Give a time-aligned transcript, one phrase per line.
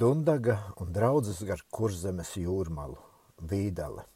[0.00, 2.94] Dundaga un draudzes gar kurzemes jūrmalu-
[3.50, 4.06] Vīdale.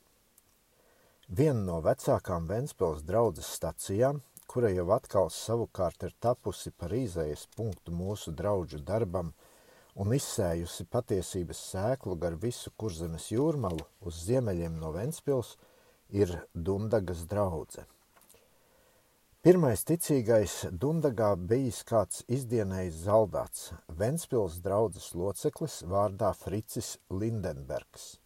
[1.29, 7.93] Viena no vecākām Ventspils draudzes stacijām, kura jau atkal savukārt ir tapusi par izējas punktu
[7.93, 9.34] mūsu draudžu darbam
[9.95, 15.59] un izsējusi patiesības sēklu gar visu kurzemes jūrmalu uz ziemeļiem no Ventspils,
[16.09, 17.85] ir Dundagas draudze.
[19.45, 28.16] Pirmais ticīgais Dundagā bijis kāds izdienējs zaldāts, Ventspils draudzes loceklis vārdā Fricis Lindenbergs,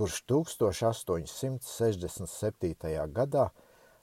[0.00, 2.72] kurš 1867.
[3.18, 3.44] gadā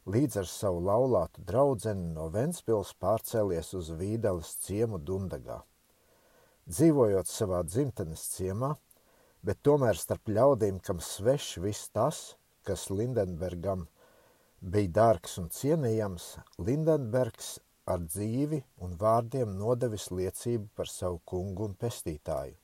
[0.06, 5.60] līdz ar savu laulātu draudzeni no Ventspils pārcēlies uz Vīdeles ciemu Dundagā.
[6.70, 8.78] Dzīvojot savā dzimtenes ciemā,
[9.42, 13.88] bet tomēr starp ļaudīm, kam svešs viss tas, kas Lindenbergam–
[14.62, 17.58] bija dārgs un cienījams, Lindenbergs
[17.88, 22.56] ar dzīvi un vārdiem nodevis liecību par savu kungu un pestītāju.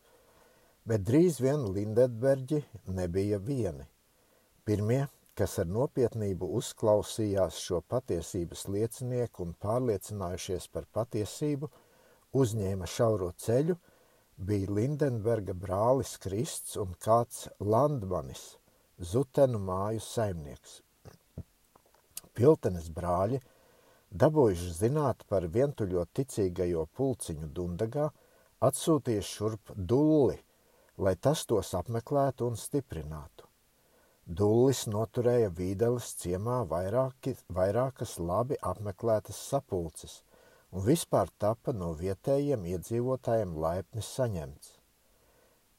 [0.84, 3.86] Bet drīz vien Lindenbergi nebija vieni.
[4.66, 5.06] Pirmie,
[5.38, 11.70] kas ar nopietnību uzklausījās šo patiesības liecinieku un pārliecinājušies par patiesību,
[12.34, 13.78] uzņēma šauro ceļu,
[14.38, 18.58] bija Lindenberga brālis Krists un kāds Landmanis,
[19.00, 20.82] Zutenu māju saimnieks.
[22.34, 23.38] Piltenes brāļi,
[24.22, 28.08] dabūjuši zināt par vientuļo ticīgajo pulciņu Dundagā,
[28.68, 30.40] atsūtīja šurp dulli,
[30.98, 33.46] lai tas tos apmeklētu un stiprinātu.
[34.26, 40.22] Dullis noturēja Vīdeles ciemā vairāki, vairākas labi apmeklētas sapulces
[40.72, 44.78] un vispār tapa no vietējiem iedzīvotājiem laipni saņemts.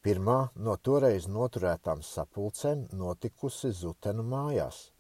[0.05, 4.85] Pirmā no toreiz noturētām sapulcēm notikusi Zutenu mājās–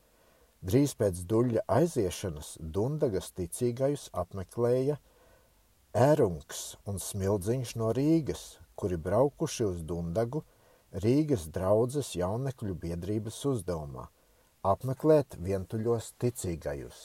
[0.64, 4.94] Drīz pēc duļļa aiziešanas Dundagas ticīgajus apmeklēja
[5.92, 10.40] Ērungs un Smildziņš no Rīgas, kuri braukuši uz Dundagu
[11.04, 14.06] Rīgas draudzes jaunekļu biedrības uzdevumā–
[14.72, 17.04] apmeklēt vientuļos ticīgajus.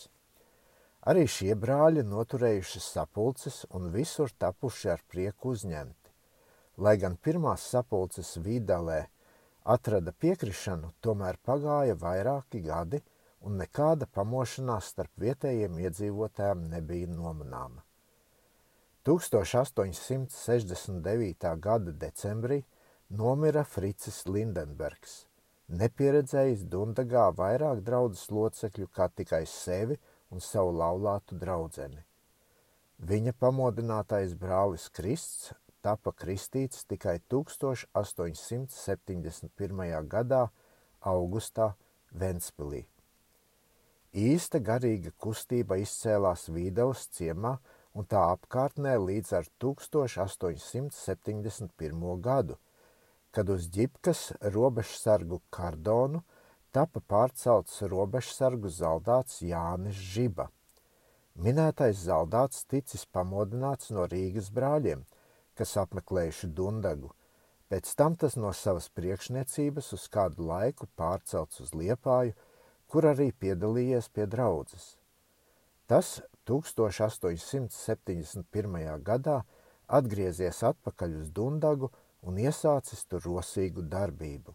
[1.11, 6.15] Arī šie brāļi noturējuši sapulces un visur tapuši ar prieku uzņemti.
[6.79, 9.03] Lai gan pirmās sapulces Vīdalē
[9.75, 13.03] atrada piekrišanu, tomēr pagāja vairāki gadi–
[13.45, 17.81] un nekāda pamošanās starp vietējiem iedzīvotājiem nebija nomanāma.
[19.07, 21.45] 1869.
[21.63, 22.59] gada decembrī
[23.09, 25.25] nomira Fricis Lindenbergs,
[25.69, 29.97] nepieredzējis Dundagā vairāk draudzes locekļu kā tikai sevi
[30.29, 32.03] un savu laulātu draudzeni.
[32.99, 40.07] Viņa pamodinātais brālis Krists tapa kristīts tikai 1871.
[40.11, 40.49] gadā
[40.99, 41.73] augustā
[42.11, 42.98] Ventspilī.
[44.09, 47.61] Īsta garīga kustība izcēlās Vīdavas ciemā
[47.93, 52.17] un tā apkārtnē līdz ar 1871.
[52.17, 52.57] gadu,
[53.29, 56.23] kad uz ģipkas robežsargu kardonu
[56.73, 60.49] tapa pārcelts robežsargu zaldāts Jānis Žiba.
[61.37, 65.05] Minētais zaldāts ticis pamodināts no Rīgas brāļiem,
[65.53, 67.13] kas apmeklējuši Dundagu.
[67.69, 72.33] Pēc tam tas no savas priekšniecības uz kādu laiku pārcelts uz Liepāju–
[72.89, 74.97] kur arī piedalījies pie draudzes.
[75.89, 79.03] Tas 1871.
[79.05, 79.43] gadā
[79.99, 81.87] atgriezies atpakaļ uz Dundagu
[82.21, 84.51] un iesācis tur rosīgu darbību.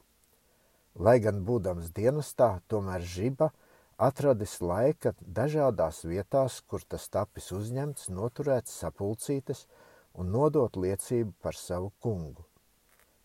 [0.94, 3.50] Lai gan būdams dienestā, tomēr žiba
[3.98, 9.66] atradis laika dažādās vietās, kur tas tapis uzņemts, noturēt sapulcītes
[10.14, 12.44] un nodot liecību par savu kungu.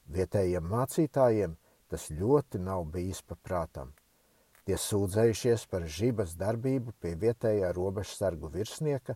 [0.09, 1.57] Vietējiem mācītājiem
[1.89, 3.93] tas ļoti nav bijis paprātam.
[4.69, 9.15] Tie sūdzējušies par žibas darbību pie vietējā robežsargu virsnieka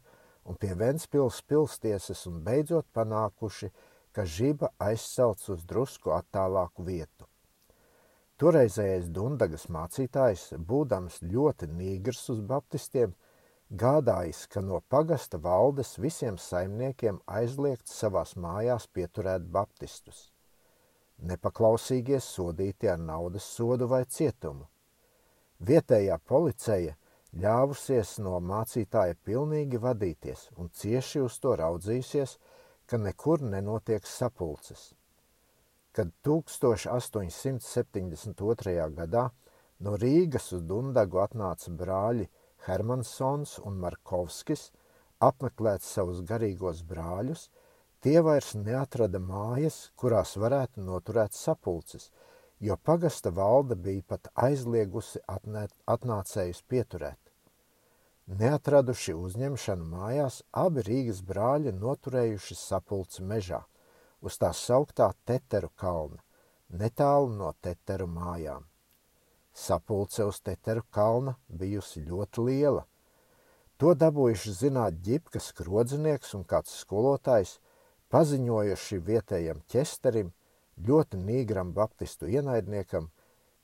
[0.49, 3.69] un pie Ventspils pilstiesas un beidzot panākuši,
[4.17, 7.29] ka žiba aizcelts uz drusku attālāku vietu.
[8.41, 13.13] Toreizējais Dundagas mācītājs, būdams ļoti nīgrs uz baptistiem,
[13.69, 20.31] gādājis, ka no pagasta valdes visiem saimniekiem aizliegts savās mājās pieturēt baptistus.
[21.21, 24.72] Nepaklausīgie sodīti ar naudas sodu vai cietumu.
[25.63, 26.91] Vietējā policija
[27.39, 32.31] ļāvusies no mācītāja pilnīgi vadīties un cieši uz to raudzījusies,
[32.85, 34.93] ka nekur nenotiek sapulces.
[35.95, 38.91] Kad 1872.
[38.97, 39.31] gadā
[39.87, 42.25] no Rīgas uz Dundagu atnāca brāļi
[42.67, 44.63] Hermansons un Markovskis
[45.23, 47.47] apmeklēt savus garīgos brāļus,
[48.03, 52.05] tie vairs neatrada mājas, kurās varētu noturēt sapulces–
[52.63, 57.19] jo pagasta valde bija pat aizliegusi atnācējus pieturēt.
[58.39, 63.59] Neatraduši uzņemšanu mājās, abi Rīgas brāļi noturējuši sapulci mežā
[64.23, 66.21] uz tā sauktā Teteru kalna,
[66.71, 68.63] netālu no Teteru mājām.
[69.51, 72.85] Sapulce uz Teteru kalna bijusi ļoti liela.
[73.77, 77.57] To dabūjuši zināt ģipkas krodzinieks un kāds skolotājs,
[78.13, 80.31] paziņojuši vietējam ķesterim,
[80.77, 83.09] ļoti nīgram baptistu ienaidniekam,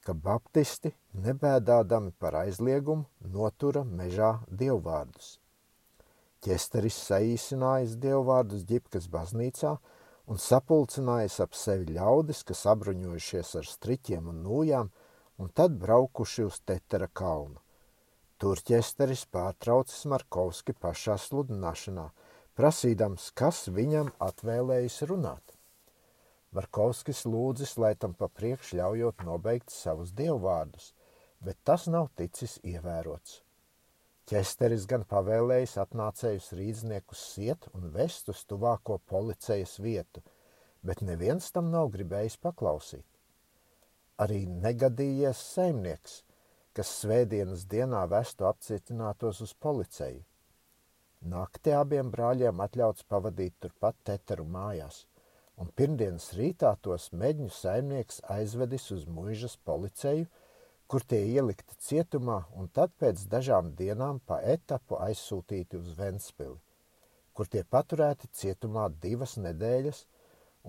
[0.06, 5.38] ka baptisti, nebēdādami par aizliegumu, notura mežā dievvvārdus.
[6.40, 9.74] Ķesteris saīsinājis dievvvārdus ģipkas baznīcā
[10.32, 14.92] un sapulcinājis ap sevi ļaudis, kas abruņojušies ar striķiem un nūjām,
[15.40, 17.60] un tad braukuši uz Tetera kalnu.
[18.40, 22.08] Tur ķesteris pārtraucis Markovski pašā sludināšanā,
[22.56, 25.59] prasīdams, kas viņam atvēlējis runāt.
[26.56, 30.94] Markovskis lūdzis, lai tam pa priekš ļaujot nobeigt savus dievvvārdus,
[31.46, 33.44] bet tas nav ticis ievērots.
[34.30, 40.22] Ķesteris gan pavēlējis atnācējus rīzniekus siet un vest uz tuvāko policijas vietu,
[40.86, 43.06] bet neviens tam nav gribējis paklausīt.
[44.22, 46.20] Arī negadījies saimnieks,
[46.78, 50.22] kas svētdienas dienā vestu apcietinātos uz policiju.
[51.30, 55.04] Naktī abiem brāļiem atļauts pavadīt turpat teteru mājās,
[55.60, 60.28] un pirmdienas rītā tos meģņu saimnieks aizvedis uz muižas policiju,
[60.90, 66.58] kur tie ielikti cietumā un tad pēc dažām dienām pa etapu aizsūtīti uz Ventspili,
[67.34, 70.06] kur tie paturēti cietumā divas nedēļas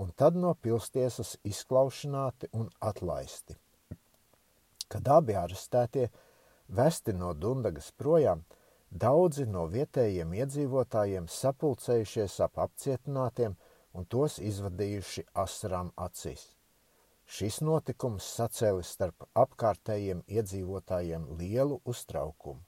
[0.02, 3.56] un tad no pilstiesas izklaušanāti un atlaisti.
[4.90, 6.08] Kad abi arestētie
[6.68, 8.42] vesti no Dundagas projām,
[8.90, 13.56] daudzi no vietējiem iedzīvotājiem sapulcējušies ap apcietinātiem
[13.94, 16.48] un tos izvadījuši asarām acīs.
[17.30, 22.62] Šis notikums sacēlis starp apkārtējiem iedzīvotājiem lielu uztraukumu.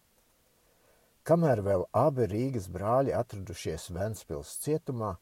[1.27, 5.17] Kamēr vēl abi Rīgas brāļi atradušies Ventspils cietumā,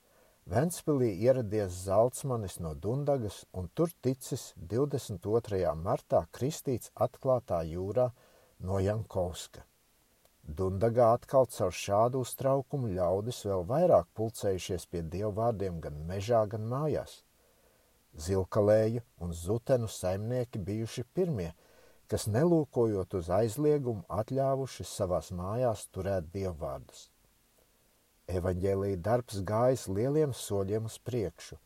[0.49, 5.61] Ventspilī ieradies Zaltsmanis no Dundagas un tur ticis 22.
[5.76, 8.08] martā kristīts atklātā jūrā
[8.64, 9.69] no Jankovska.
[10.43, 17.21] Dundagā atkal caur šādu uztraukumu ļaudis vēl vairāk pulcējušies pie dievvvārdiem gan mežā, gan mājās.
[18.17, 21.53] Zilkalēju un Zutenu saimnieki bijuši pirmie,
[22.11, 27.07] kas nelūkojot uz aizliegumu atļāvuši savās mājās turēt dievvvārdus.
[28.31, 31.61] Evaņģēlīja darbs gājis lieliem soļiem uz priekšu.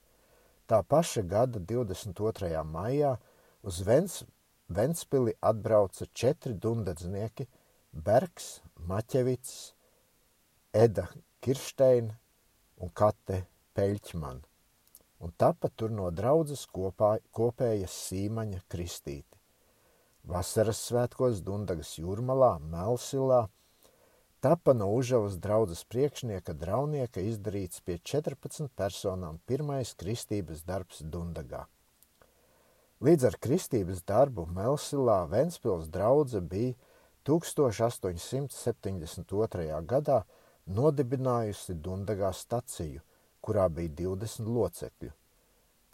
[0.66, 2.52] Tā paša gada 22.
[2.64, 3.16] maijā
[3.62, 4.24] uz Vents,
[4.68, 7.48] Ventspili atbrauca četri dundadznieki–
[7.94, 8.58] Bergs,
[8.88, 9.74] Maķevits,
[10.74, 11.06] Eda
[11.40, 12.18] Kirsteina
[12.82, 13.44] un Kate
[13.76, 14.54] Peļķmana
[15.24, 19.38] un tapa tur no draudzes kopā, kopējas sīmaņa kristīti.
[20.28, 23.44] Vasaras svētkos Dundagas jūrmalā, Melsilā,
[24.44, 31.64] tapa no Užavas draudzes priekšnieka draunieka izdarīts pie 14 personām pirmais kristības darbs Dundagā.
[33.04, 36.76] Līdz ar kristības darbu Melsilā Ventspils draudze bija
[37.24, 39.80] 1872.
[39.94, 40.18] gadā
[40.66, 43.00] nodibinājusi Dundagā staciju–
[43.44, 45.12] kurā bija 20 locekļu.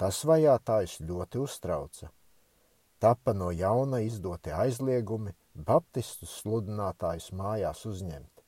[0.00, 2.11] Tas vajātājs ļoti uztrauca.
[3.00, 5.35] Tapa no jauna izdoti aizliegumi
[5.71, 8.44] baptistu sludinātājus mājās uzņemt,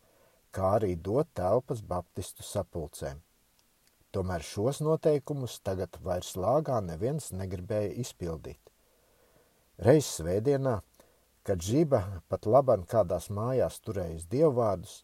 [0.54, 3.20] kā arī dot telpas baptistu sapulcēm.
[4.12, 8.60] Tomēr šos noteikumus tagad vairs lāgā neviens negribēja izpildīt.
[9.82, 10.76] Reiz svētdienā,
[11.42, 15.02] kad žiba pat laban kādās mājās turējis dievvvārdus,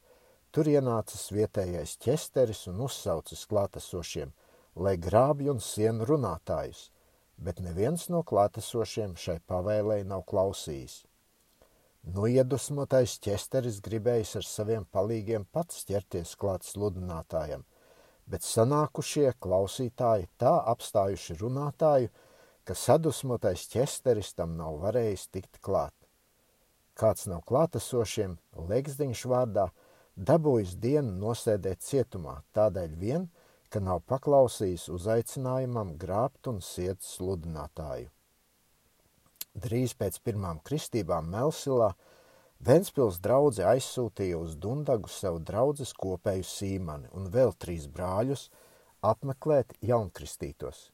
[0.49, 4.31] Tur ienācis vietējais ķesteris un uzsaucis klātesošiem,
[4.81, 6.87] lai grābj un sien runātājus,
[7.37, 11.03] bet neviens no klātesošiem šai pavēlei nav klausījis.
[12.17, 17.67] Nu iedusmotais ķesteris gribējis ar saviem palīgiem pats ķerties klāt sludinātājam,
[18.25, 22.09] bet sanākušie klausītāji tā apstājuši runātāju,
[22.65, 25.98] ka sadusmotais ķesteris tam nav varējis tikt klāt.
[26.99, 28.39] Kāds nav klātesošiem,
[28.69, 29.69] Legsdiņš vārdā–
[30.19, 33.29] dabūjis dienu nosēdēt cietumā, tādēļ vien,
[33.71, 38.11] ka nav paklausījis uzaicinājumam grābt un siet sludinātāju.
[39.59, 41.93] Drīz pēc pirmām kristībām Melsilā
[42.67, 48.49] Ventspils draudze aizsūtīja uz Dundagu savu draudzes kopēju sīmani un vēl trīs brāļus
[49.07, 50.89] apmeklēt jaunkristītos.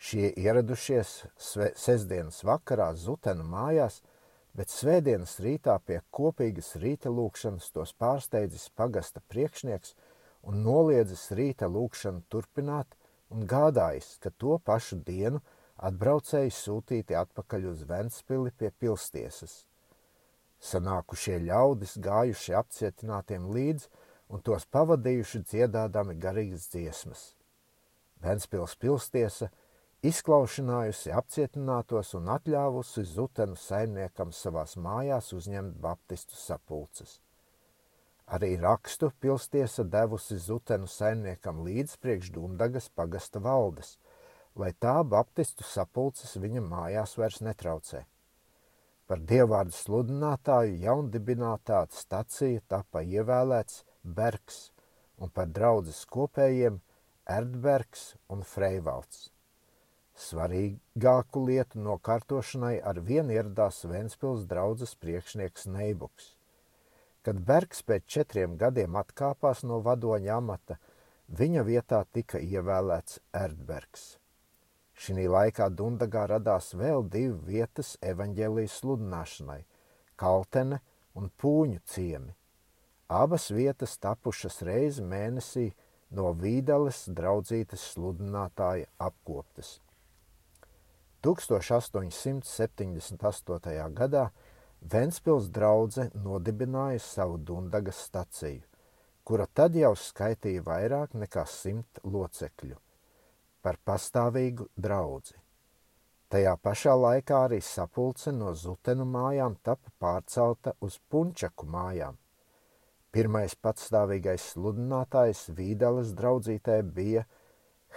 [0.00, 4.02] Šie ieradušies sestdienas vakarā Zutenu mājās–
[4.56, 9.94] bet svētdienas rītā pie kopīgas rīta lūkšanas tos pārsteidzis pagasta priekšnieks
[10.50, 12.96] un noliedzis rīta lūkšanu turpināt
[13.30, 15.40] un gādājis, ka to pašu dienu
[15.80, 19.64] atbraucēji sūtīti atpakaļ uz Ventspili pie pilstiesas.
[20.60, 23.86] Sanākušie ļaudis gājuši apcietinātiem līdz
[24.30, 27.22] un tos pavadījuši dziedādami garīgas dziesmas.
[28.20, 29.48] Ventspils pilstiesa
[30.00, 37.18] izklaušinājusi apcietinātos un atļāvusi Zutenu saimniekam savās mājās uzņemt baptistu sapulces.
[38.30, 43.98] Arī rakstu pilstiesa devusi Zutenu saimniekam līdz priekš Dundagas pagasta valdes,
[44.56, 48.04] lai tā baptistu sapulces viņa mājās vairs netraucē.
[49.10, 54.70] Par dievvvārdu sludinātāju jaundibinātā stacija tapa ievēlēts Bergs
[55.18, 56.78] un par draudzes kopējiem
[57.28, 59.28] Erdbergs un Freivalds.
[60.20, 66.34] Svarīgāku lietu nokārtošanai ar vienu ieradās Ventspils draudzes priekšnieks Neibuks.
[67.24, 70.76] Kad Bergs pēc četriem gadiem atkāpās no vadoņa amata,
[71.40, 74.06] viņa vietā tika ievēlēts Erdbergs.
[75.00, 79.60] Šī laikā Dundagā radās vēl divi vietas evaņģēlijas sludināšanai-
[80.20, 80.80] Kaltene
[81.16, 82.34] un Pūņu ciemi.
[83.08, 85.70] Abas vietas tapušas reizi mēnesī
[86.10, 89.80] no Vīdales draudzītes sludinātāja apkoptas.
[91.22, 93.92] 1878.
[93.92, 94.30] gadā
[94.80, 98.62] Ventspils draudze nodibināja savu Dundagas staciju,
[99.24, 102.76] kura tad jau skaitīja vairāk nekā simt locekļu,
[103.60, 105.34] par pastāvīgu draudzi.
[106.32, 112.16] Tajā pašā laikā arī sapulce no Zutenu mājām tapa pārcelta uz Punčaku mājām.
[113.12, 117.24] Pirmais patstāvīgais sludinātājs Vīdeles draudzītē bija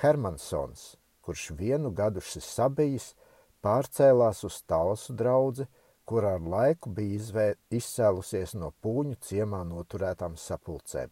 [0.02, 0.84] Hermansons–
[1.24, 3.16] kurš vienu gadu šis sabijis,
[3.64, 5.66] pārcēlās uz Talsu draudzi,
[6.06, 11.10] kur ar laiku bija izvē, izcēlusies no pūņu ciemā noturētām sapulcēm.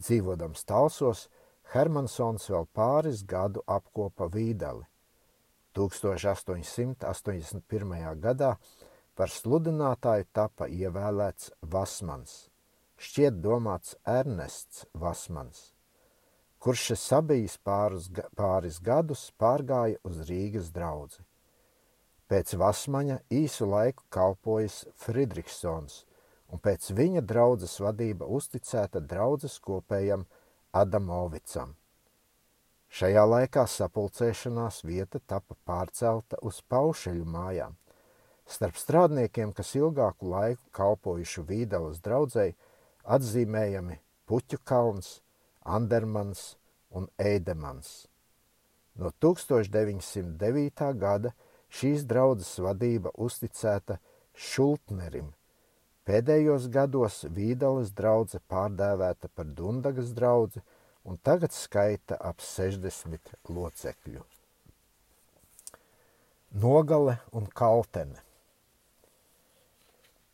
[0.00, 1.28] Dzīvodams Talsos,
[1.74, 4.84] Hermansons vēl pāris gadu apkopa Vīdeli.
[5.76, 8.20] 1881.
[8.24, 8.56] gadā
[9.16, 12.32] par sludinātāju tapa ievēlēts Vasmans,
[12.96, 15.71] šķiet domāts Ernests Vasmans
[16.62, 18.06] kurš sabijis pāris,
[18.38, 21.24] pāris gadus pārgāja uz Rīgas draudzi.
[22.30, 26.04] Pēc Vasmaņa īsu laiku kalpojis Friedrichsons,
[26.54, 30.22] un pēc viņa draudzes vadība uzticēta draudzes kopējam
[30.72, 31.74] Adamovicam.
[32.92, 37.74] Šajā laikā sapulcēšanās vieta tapa pārcelta uz paušeļu mājām.
[38.46, 42.54] Starp strādniekiem, kas ilgāku laiku kalpojuši Vīdelas draudzēji,
[43.16, 45.22] atzīmējami Puķu kalns,
[45.64, 46.56] Andermans
[46.90, 48.06] un Eidemans.
[48.94, 50.92] No 1909.
[50.98, 51.32] gada
[51.72, 53.98] šīs draudzes vadība uzticēta
[54.34, 55.32] Šultnerim.
[56.04, 60.62] Pēdējos gados Vīdales draudze pārdēvēta par Dundagas draudzi
[61.04, 64.26] un tagad skaita ap 60 locekļu.
[66.62, 68.20] Nogale un Kaltene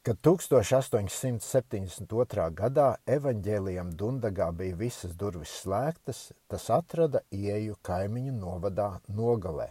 [0.09, 2.45] Kad 1872.
[2.57, 9.67] gadā evaņģēlijam Dundagā bija visas durvis slēgtas, tas atrada ieju kaimiņu novadā Nogalē,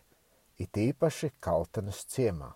[0.61, 2.53] it īpaši Kaltenes ciemā.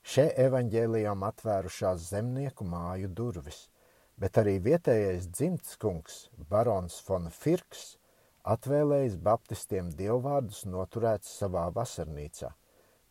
[0.00, 3.68] Šie evaņģēlijām atvērušās zemnieku māju durvis,
[4.16, 8.00] bet arī vietējais dzimtskungs, barons von Firks,
[8.48, 12.48] atvēlējis baptistiem dievvvārdus noturēt savā vasarnīcā,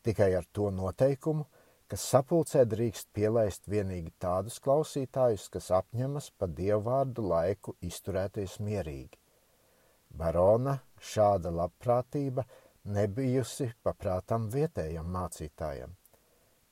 [0.01, 1.62] tikai ar to noteikumu, ka
[1.99, 9.19] sapulcē drīkst pielaist vienīgi tādus klausītājus, kas apņemas pa dievvvārdu laiku izturēties mierīgi.
[10.17, 10.77] Barona
[11.11, 12.45] šāda labprātība
[12.97, 15.95] nebijusi paprātam vietējam mācītājam.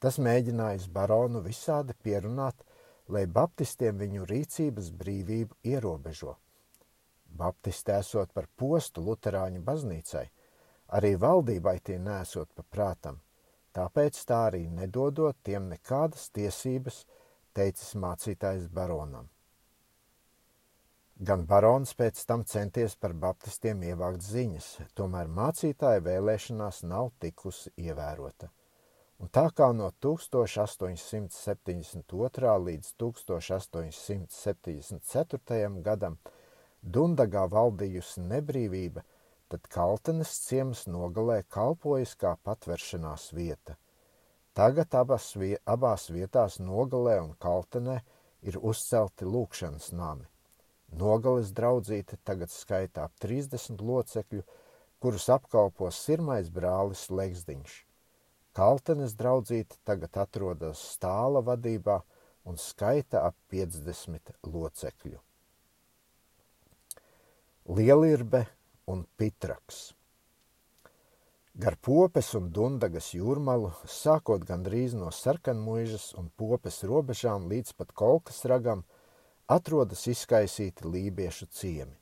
[0.02, 2.64] Tas mēģinājis baronu visādi pierunāt,
[3.08, 6.38] lai baptistiem viņu rīcības brīvību ierobežo.
[7.42, 10.24] Baptisti esot par postu luterāņu baznīcai,
[10.98, 13.20] arī valdībai tie nesot pa prātam–
[13.78, 17.06] Tāpēc tā arī nedodot tiem nekādas tiesības,
[17.56, 19.30] teicis mācītājs baronam.
[21.22, 28.50] Gan barons pēc tam centies par baptistiem ievākt ziņas, tomēr mācītāja vēlēšanās nav tikusi ievērota.
[29.22, 32.58] Un tā kā no 1872.
[32.68, 35.70] līdz 1874.
[35.86, 36.18] gadam
[36.82, 39.06] Dundagā valdījusi nebrīvība,
[39.52, 43.76] tad Kaltenes ciemas nogalē kalpojas kā patveršanās vieta.
[44.56, 45.34] Tagad abas,
[45.68, 47.98] abās vietās nogalē un Kaltenē
[48.48, 50.28] ir uzcelti lūkšanas nami.
[50.92, 54.44] Nogales draudzīte tagad skaitā ap 30 locekļu,
[55.04, 57.76] kurus apkalpo sirmais brālis Legsdiņš.
[58.56, 62.02] Kaltenes draudzīte tagad atrodas stāla vadībā
[62.48, 65.20] un skaita ap 50 locekļu.
[67.72, 68.46] Lielirbe
[68.88, 69.92] un Pitraks.
[71.54, 78.46] Gar popes un dundagas jūrmalu, sākot gandrīz no sarkanmuižas un popes robežām līdz pat kolkas
[78.48, 78.86] ragam,
[79.52, 81.98] atrodas izkaisīti lībiešu ciemi.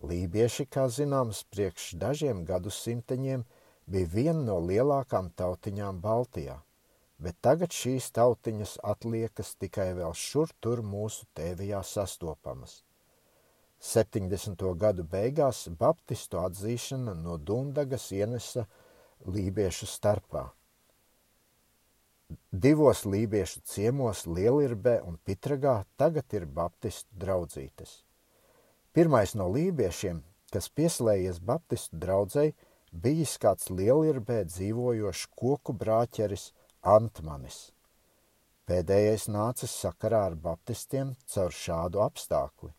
[0.00, 3.44] Lībieši, kā zināms, priekš dažiem gadsimteņiem
[3.84, 6.56] bija viena no lielākām tautiņām Baltijā,
[7.18, 12.80] bet tagad šīs tautiņas atliekas tikai vēl šur tur mūsu tēvijā sastopamas.
[13.80, 14.60] 70.
[14.76, 18.66] gadu beigās baptistu atzīšana no Dundagas ienesa
[19.24, 20.42] lībiešu starpā.
[22.52, 28.02] Divos lībiešu ciemos Lielirbē un Pitragā tagad ir baptistu draudzītes.
[28.92, 30.20] Pirmais no lībiešiem,
[30.52, 32.52] kas pieslējies baptistu draudzei,
[32.92, 36.50] bijis kāds Lielirbē dzīvojošs koku brāķeris
[36.84, 37.70] Antmanis.
[38.68, 42.74] Pēdējais nācis sakarā ar baptistiem caur šādu apstākli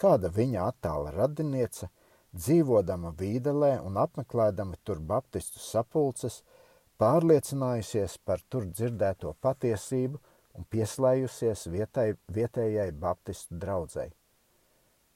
[0.00, 1.88] kāda viņa attāla radiniece,
[2.36, 6.42] dzīvodama Vīdelē un apmeklēdama tur baptistu sapulces,
[7.00, 10.20] pārliecinājusies par tur dzirdēto patiesību
[10.56, 14.10] un pieslējusies vietai, vietējai baptistu draudzei.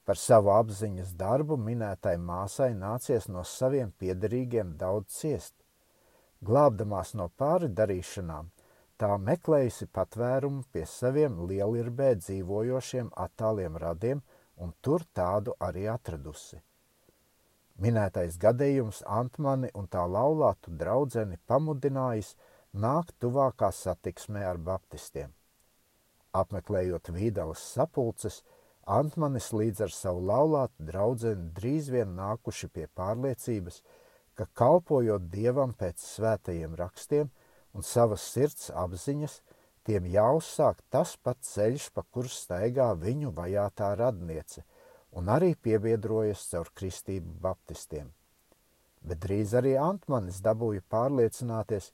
[0.05, 5.53] Par savu apziņas darbu minētai māsai nācies no saviem piederīgiem daudz ciest.
[6.41, 8.49] Glābdamās no pāri darīšanām,
[8.97, 14.23] tā meklējusi patvērumu pie saviem lielirbē dzīvojošiem attāliem radiem
[14.57, 16.59] un tur tādu arī atradusi.
[17.81, 22.35] Minētais gadījums Antmani un tā laulātu draudzeni pamudinājis
[22.73, 25.31] nākt tuvākā satiksmē ar baptistiem.
[26.31, 28.41] Apmeklējot Vīdalas sapulces,
[28.85, 33.81] Antmanis līdz ar savu laulātu draudzeni drīz vien nākuši pie pārliecības,
[34.35, 37.31] ka kalpojot Dievam pēc svētajiem rakstiem
[37.73, 39.41] un savas sirds apziņas–
[39.87, 44.61] Tiem jāuzsāk tas pats ceļš, pa kur staigā viņu vajātā radniece,
[45.17, 48.11] un arī piebiedrojas caur kristību baptistiem.
[49.01, 51.89] Bet drīz arī Antmanis dabūja pārliecināties,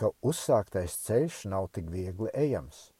[0.00, 2.90] ka uzsāktais ceļš nav tik viegli ejams.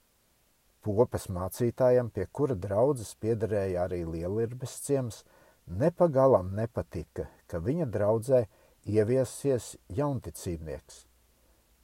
[0.85, 5.25] Popas mācītājam, pie kura draudzes piederēja arī Lielirbes ciems,
[5.67, 8.45] nepagalam nepatika, ka viņa draudzē
[8.87, 11.06] ieviesies jaunticībnieks.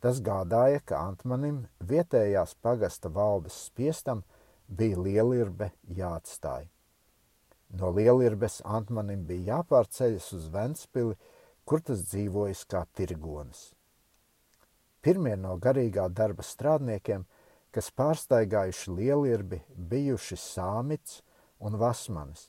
[0.03, 4.25] Tas gādāja, ka Antmanim vietējās pagasta valdes spiestam
[4.67, 6.65] bija lielirbe jāatstāj.
[7.79, 11.15] No lielirbes Antmanim bija jāpārceļas uz Ventspili,
[11.65, 13.63] kur tas dzīvojas kā tirgonis.
[15.07, 17.23] Pirmie no garīgā darba strādniekiem,
[17.71, 21.21] kas pārstaigājuši lielirbi, bijuši Sāmits
[21.63, 22.49] un Vasmanis.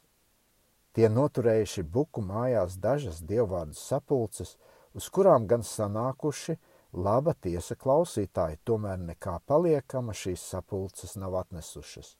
[0.97, 4.57] Tie noturējuši buku mājās dažas dievvvārdu sapulces,
[4.97, 6.57] uz kurām gan sanākuši–
[6.93, 12.11] Laba tiesa klausītāji, tomēr nekā paliekama šīs sapulces nav atnesušas.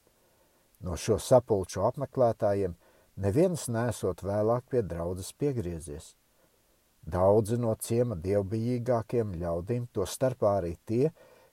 [0.81, 2.73] No šo sapulču apmeklētājiem
[3.21, 6.15] neviens nesot vēlāk pie draudzes piegriezies.
[7.05, 11.11] Daudzi no ciema dievbijīgākiem ļaudīm, to starpā arī tie,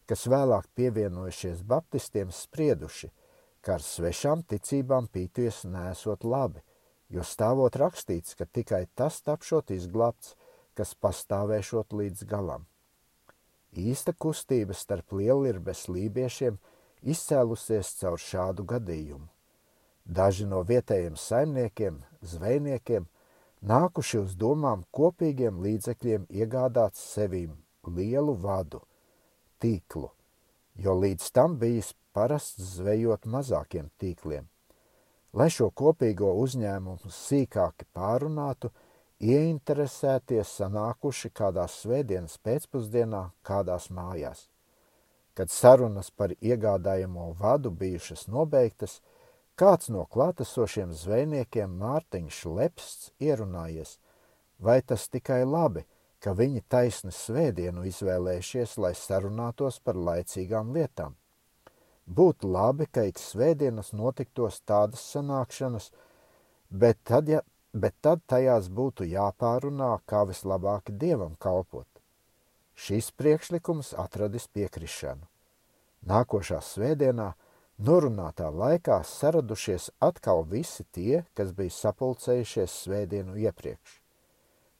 [0.08, 3.12] kas vēlāk pievienojušies baptistiem, sprieduši,
[3.60, 6.64] ka ar svešām ticībām pīties nesot labi,
[7.12, 10.36] jo stāvot rakstīts, ka tikai tas tapšot izglābts,
[10.72, 12.69] kas pastāvēšot līdz galam.
[13.70, 16.56] Īsta kustība starp lielirbes lībiešiem
[17.06, 19.28] izcēlusies caur šādu gadījumu.
[20.04, 23.06] Daži no vietējiem saimniekiem, zvejniekiem,
[23.62, 27.52] nākuši uz domām kopīgiem līdzekļiem iegādāt sevīm
[27.86, 28.82] lielu vadu,
[29.62, 30.10] tīklu,
[30.74, 34.48] jo līdz tam bijis parasts zvejot mazākiem tīkliem.
[35.32, 38.72] Lai šo kopīgo uzņēmumu sīkāki pārunātu,
[39.20, 44.48] ieinteresēties sanākuši kādā svētdienas pēcpusdienā kādās mājās.
[45.36, 48.98] Kad sarunas par iegādājamo vadu bijušas nobeigtas,
[49.60, 53.98] kāds no klātesošiem zvejniekiem Mārtiņš Lepsts ierunājies,
[54.58, 55.84] vai tas tikai labi,
[56.20, 61.16] ka viņi taisni svētdienu izvēlējušies, lai sarunātos par laicīgām lietām.
[62.10, 65.90] Būtu labi, ka ik svētdienas notiktos tādas sanākšanas,
[66.70, 67.40] bet tad, ja
[67.72, 71.86] bet tad tajās būtu jāpārunā, kā vislabāk dievam kalpot.
[72.74, 75.26] Šīs priekšlikums atradis piekrišanu.
[76.08, 77.34] Nākošā svētdienā,
[77.78, 84.00] norunātā laikā, saradušies atkal visi tie, kas bija sapulcējušies svētdienu iepriekš.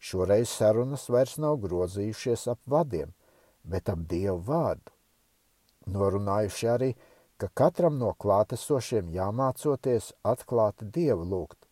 [0.01, 3.13] Šoreiz sarunas vairs nav grozījušies ap vadiem,
[3.65, 4.95] bet ap dievu vārdu.
[5.93, 6.95] Norunājuši arī,
[7.37, 11.69] ka katram no klātesošiem jāmācoties atklāti dievu lūgt,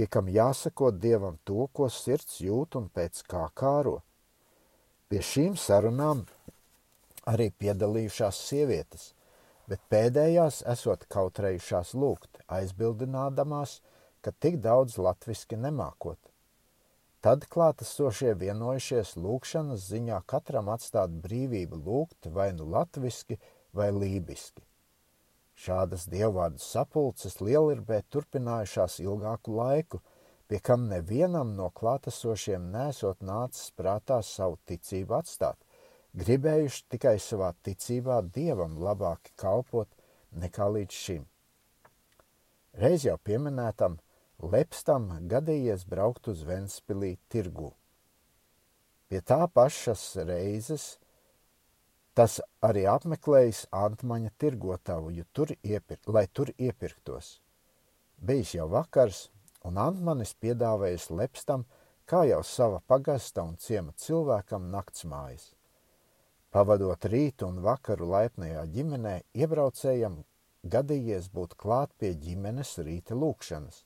[0.00, 3.98] pie kam jāsako Dievam to, ko sirds jūt un pēc kā kāro.
[5.12, 6.22] Pie šīm sarunām
[7.28, 9.10] arī piedalījušās sievietes,
[9.68, 13.82] bet pēdējās esot kautrējušās lūgt, aizbildinādamās,
[14.24, 16.18] ka tik daudz latviski nemākot.
[17.20, 23.36] Tad klātesošie vienojušies lūkšanas ziņā katram atstāt brīvību lūgt vai nu latviski
[23.76, 24.64] vai lībiski.
[25.60, 30.00] Šādas dievvvārdu sapulces lielirbē turpinājušās ilgāku laiku,
[30.48, 35.58] pie kam nevienam no klātesošiem nesot nācis prātā savu ticību atstāt,
[36.16, 39.90] gribējuši tikai savā ticībā dievam labāk kalpot
[40.32, 41.26] nekā līdz šim.
[42.80, 43.98] Reiz jau pieminētam,
[44.40, 47.74] Lepstam gadījies braukt uz Ventspilī tirgu.
[49.12, 50.94] Pie tā pašas reizes
[52.14, 57.38] tas arī apmeklējis Antmaņa tirgotavu, tur iepir, lai tur iepirktos.
[58.20, 59.28] Bijis jau vakars,
[59.64, 61.64] un Antmanis piedāvājis Lepstam,
[62.10, 65.54] kā jau sava pagasta un ciema cilvēkam naktsmājas.
[66.50, 70.24] Pavadot rītu un vakaru laipnajā ģimenē, iebraucējam
[70.66, 73.84] gadījies būt klāt pie ģimenes rīta lūkšanas.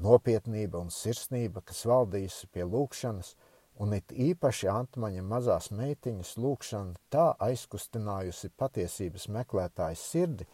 [0.00, 3.34] Nopietnība un sirsnība, kas valdījusi pie lūkšanas,
[3.82, 10.46] un it īpaši Antmaņa mazās meitiņas lūkšana tā aizkustinājusi patiesības meklētājas sirdi,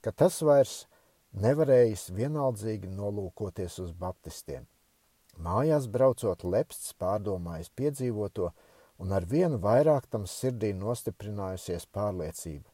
[0.00, 0.76] ka tas vairs
[1.32, 4.66] nevarējis vienaldzīgi nolūkoties uz baptistiem.
[5.40, 8.50] Mājās braucot lepsts pārdomājis piedzīvoto
[9.00, 12.68] un ar vienu vairāk tam sirdī nostiprinājusies pārliecība,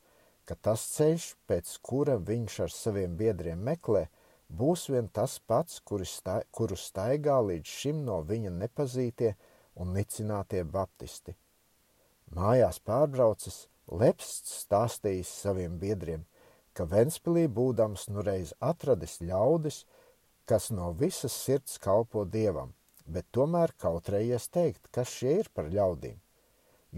[0.45, 4.09] ka tas ceļš, pēc kura viņš ar saviem biedriem meklē,
[4.49, 9.35] būs vien tas pats, kuru staigā līdz šim no viņa nepazītie
[9.79, 11.37] un nicinātie baptisti.
[12.35, 16.27] Mājās pārbraucis, lepsts stāstījis saviem biedriem–
[16.79, 19.81] ka Ventspilī būdams nu reiz atradis ļaudis,
[20.47, 22.71] kas no visas sirds kalpo dievam,
[23.15, 26.21] bet tomēr kautrējies teikt, kas šie ir par ļaudīm,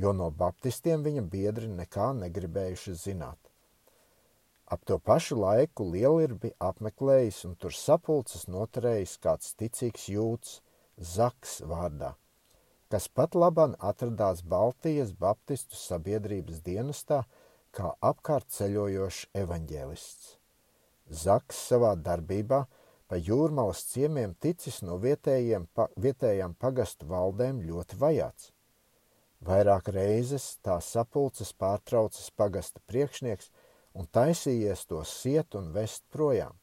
[0.02, 3.40] jo no baptistiem viņa biedri nekā negribējuši zināt.
[4.70, 10.60] Ap to pašu laiku lielirbi apmeklējis un tur sapulces noturējis kāds ticīgs jūts,
[11.00, 12.10] Zaks vārdā,
[12.90, 17.22] kas pat laban atradās Baltijas Baptistu sabiedrības dienestā,
[17.70, 20.30] kā apkārt ceļojošs evaņģēlists.
[21.10, 22.64] Zaks savā darbībā
[23.10, 28.50] pa jūrmalas ciemiem ticis no vietējiem, pa, vietējām pagastu valdēm ļoti vajāts.
[29.46, 33.48] Vairāk reizes tā sapulces pārtraucis pagasta priekšnieks
[33.94, 36.58] un taisījies to siet un vest projām,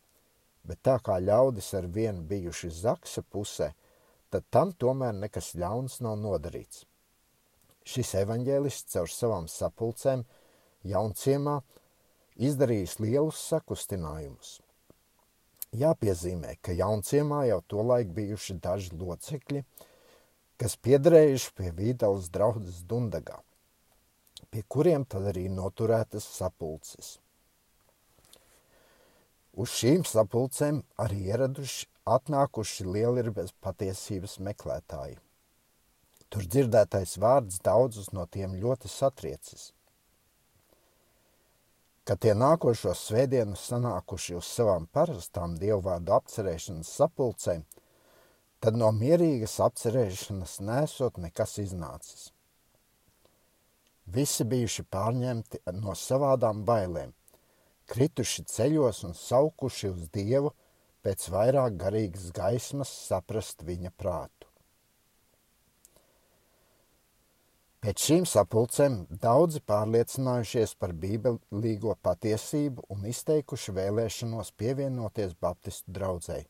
[0.63, 3.71] bet tā kā ļaudis ar vienu bijuši zaksa pusē,
[4.33, 6.85] tad tam tomēr nekas ļauns nav nodarīts.
[7.87, 10.25] Šis evaņģēlists caur savām sapulcēm–
[10.87, 11.57] Jaunciemā
[12.37, 14.57] izdarījis lielus sakustinājumus.
[15.77, 19.63] Jāpiezīmē, ka Jaunciemā jau tolaik bijuši daži locekļi,
[20.57, 23.41] kas piederējuši pie Vīdales draudzes Dundagā,
[24.49, 27.17] pie kuriem tad arī noturētas sapulces.
[29.57, 35.17] Uz šīm sapulcēm arī ieraduši atnākuši lielirbes patiesības meklētāji.
[36.27, 39.71] Tur dzirdētais vārds daudzus no tiem ļoti satriecis
[42.07, 47.65] ka tie nākošos svētdienus sanākuši uz savām parastām dievvvārdu apcerēšanas sapulcēm,
[48.63, 52.29] tad no mierīgas apcerēšanas nesot nekas iznācis.
[54.07, 57.11] Visi bijuši pārņemti no savādām bailēm,
[57.91, 60.53] krituši ceļos un saukuši uz Dievu
[61.07, 64.49] pēc vairāk garīgas gaismas saprast viņa prātu.
[67.79, 76.47] Pēc šīm sapulcēm daudzi pārliecinājušies par bībelīgo patiesību un izteikuši vēlēšanos pievienoties Baptistu draudzēji.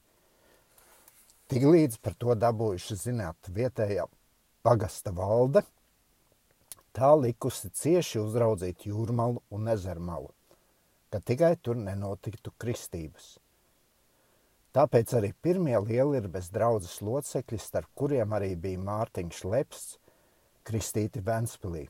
[1.53, 4.07] Tiklīdz par to dabūjuši zināt vietējā
[4.65, 5.61] pagasta valde,
[6.97, 10.33] tā likusi cieši uzraudzīt jūrmalu un ezermalu,
[11.13, 13.35] ka tikai tur nenotiktu kristības.
[14.77, 19.95] Tāpēc arī pirmie lielirbes draudzes locekļi, starp kuriem arī bija Mārtiņš Lepsts,
[20.69, 21.87] kristīti Ventspilī.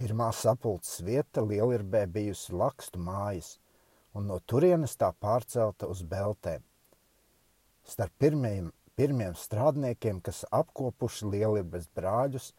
[0.00, 3.58] Pirmā sapulces vieta Lielirbē bijusi lakstu mājas,
[4.16, 6.64] un no turienes tā pārcelta uz Beltēm.
[7.84, 12.54] Starp pirmiem, pirmiem strādniekiem, kas apkopuši Lielirbes brāļus,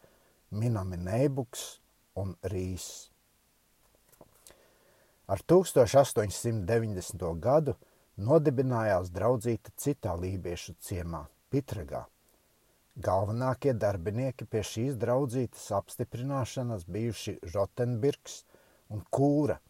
[0.54, 1.80] minami Neibuks
[2.22, 3.10] un Rīs.
[5.26, 7.34] Ar 1890.
[7.42, 7.74] gadu
[8.18, 12.04] nodibinājās draudzīta citā lībiešu ciemā, Pitragā.
[12.98, 18.40] Galvenākie darbinieki pie šīs draudzītes apstiprināšanas bijuši Rotenbirgs
[18.90, 19.60] un Kūra.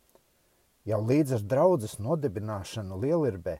[0.88, 3.58] Jau līdz ar draudzes nodibināšanu Lielirbē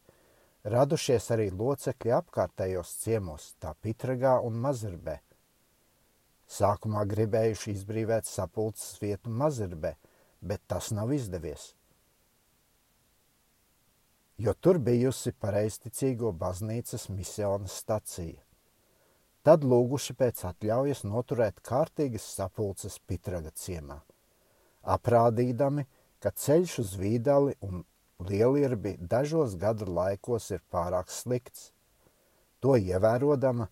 [0.65, 5.19] radušies arī locekļi apkārtējos ciemos, tā Pitragā un Mazirbē.
[6.49, 9.95] Sākumā gribējuši izbrīvēt sapulces vietu Mazirbē,
[10.41, 11.75] bet tas nav izdevies.
[14.39, 18.39] Jo tur bijusi pareizticīgo baznīcas misionas stacija
[19.49, 23.97] tad lūguši pēc atļaujas noturēt kārtīgas sapulces Pitraga ciemā,
[24.95, 25.87] aprādīdami,
[26.21, 27.75] ka ceļš uz Vīdali un
[28.29, 31.73] Lielirbi dažos gadu laikos ir pārāk slikts.
[32.61, 33.69] To ievērojama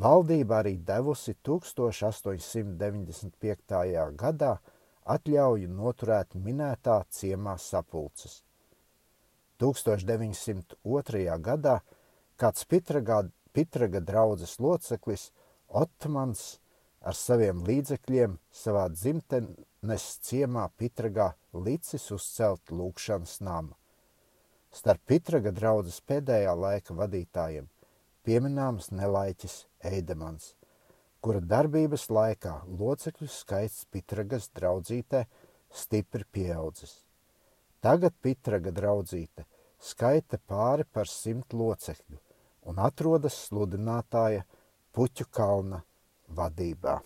[0.00, 4.16] valdība arī devusi 1895.
[4.24, 4.52] gadā
[5.04, 8.47] atļauju noturēt minētā ciemā sapulces.
[9.58, 11.38] 1902.
[11.42, 11.80] gadā
[12.38, 15.30] kāds Pitragā, Pitraga draudzes loceklis
[15.68, 16.58] Otmans
[17.02, 23.74] ar saviem līdzekļiem savā dzimtenes ciemā Pitragā licis uzcelt lūkšanas namu.
[24.70, 27.66] Starp Pitraga draudzes pēdējā laika vadītājiem
[28.28, 30.52] piemināms nelaiķis Eidemans,
[31.24, 35.24] kura darbības laikā locekļu skaits Pitragas draudzītē
[35.72, 37.07] stipri pieaudzis.
[37.84, 39.44] Tagad Pitraga draudzīte
[39.78, 42.18] skaita pāri par simt locekļu
[42.70, 44.42] un atrodas sludinātāja
[44.92, 45.78] Puķu kalna
[46.40, 46.96] vadībā.